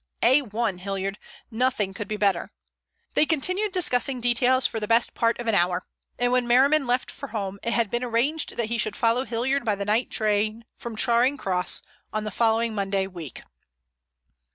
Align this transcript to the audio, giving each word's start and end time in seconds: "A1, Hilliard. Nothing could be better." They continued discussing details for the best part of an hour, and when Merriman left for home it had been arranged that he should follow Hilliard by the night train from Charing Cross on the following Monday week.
"A1, 0.23 0.79
Hilliard. 0.79 1.19
Nothing 1.51 1.93
could 1.93 2.07
be 2.07 2.17
better." 2.17 2.51
They 3.13 3.27
continued 3.27 3.71
discussing 3.71 4.19
details 4.19 4.65
for 4.65 4.79
the 4.79 4.87
best 4.87 5.13
part 5.13 5.39
of 5.39 5.45
an 5.45 5.53
hour, 5.53 5.85
and 6.17 6.31
when 6.31 6.47
Merriman 6.47 6.87
left 6.87 7.11
for 7.11 7.27
home 7.27 7.59
it 7.61 7.73
had 7.73 7.91
been 7.91 8.03
arranged 8.03 8.57
that 8.57 8.65
he 8.69 8.79
should 8.79 8.95
follow 8.95 9.25
Hilliard 9.25 9.63
by 9.63 9.75
the 9.75 9.85
night 9.85 10.09
train 10.09 10.65
from 10.75 10.95
Charing 10.95 11.37
Cross 11.37 11.83
on 12.11 12.23
the 12.23 12.31
following 12.31 12.73
Monday 12.73 13.05
week. 13.05 13.43